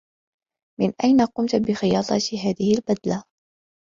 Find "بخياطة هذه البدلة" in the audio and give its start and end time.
1.55-3.23